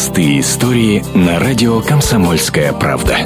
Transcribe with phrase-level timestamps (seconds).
[0.00, 3.18] Простые истории на радио «Комсомольская правда».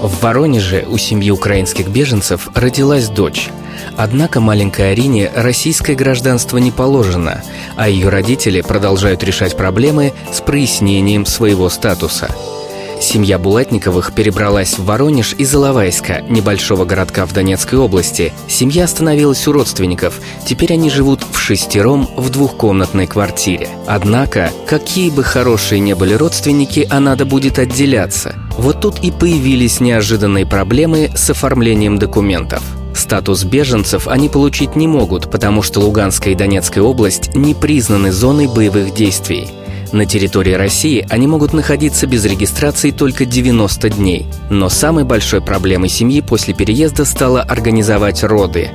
[0.00, 3.50] В Воронеже у семьи украинских беженцев родилась дочь.
[3.96, 7.42] Однако маленькой Арине российское гражданство не положено,
[7.74, 12.32] а ее родители продолжают решать проблемы с прояснением своего статуса–
[13.02, 18.32] Семья Булатниковых перебралась в Воронеж из Иловайска, небольшого городка в Донецкой области.
[18.46, 20.20] Семья остановилась у родственников.
[20.46, 23.68] Теперь они живут в шестером в двухкомнатной квартире.
[23.88, 28.36] Однако, какие бы хорошие не были родственники, а надо будет отделяться.
[28.56, 32.62] Вот тут и появились неожиданные проблемы с оформлением документов.
[32.94, 38.46] Статус беженцев они получить не могут, потому что Луганская и Донецкая область не признаны зоной
[38.46, 39.48] боевых действий.
[39.92, 44.26] На территории России они могут находиться без регистрации только 90 дней.
[44.48, 48.70] Но самой большой проблемой семьи после переезда стало организовать роды.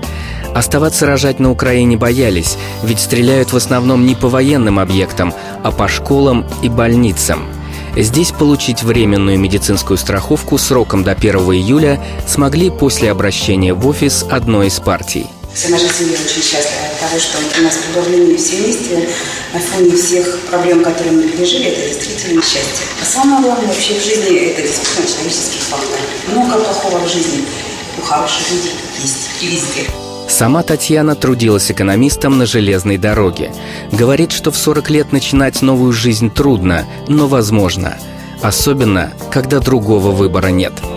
[0.53, 5.87] Оставаться рожать на Украине боялись, ведь стреляют в основном не по военным объектам, а по
[5.87, 7.41] школам и больницам.
[7.95, 14.67] Здесь получить временную медицинскую страховку сроком до 1 июля смогли после обращения в офис одной
[14.67, 15.25] из партий.
[15.57, 19.09] Вся наша семья очень счастлива от того, что у нас продолжение все вместе
[19.55, 22.85] на фоне всех проблем, которые мы пережили, это действительно счастье.
[23.01, 25.99] А самое главное вообще в жизни– это действительно человеческий фактор.
[26.27, 27.43] Много плохого в жизни,
[27.97, 29.89] у хороших людей есть и везде.
[30.29, 33.51] Сама Татьяна трудилась экономистом на железной дороге.
[33.91, 37.97] Говорит, что в 40 лет начинать новую жизнь трудно, но возможно.
[38.43, 40.73] Особенно, когда другого выбора нет–